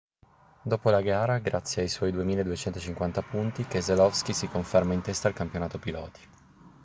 dopo 0.63 0.89
la 0.89 1.01
gara 1.03 1.37
grazie 1.37 1.83
ai 1.83 1.87
suoi 1.87 2.11
2.250 2.11 3.21
punti 3.21 3.67
keselowski 3.67 4.33
si 4.33 4.47
conferma 4.47 4.95
in 4.95 5.01
testa 5.01 5.27
al 5.27 5.35
campionato 5.35 5.77
piloti 5.77 6.19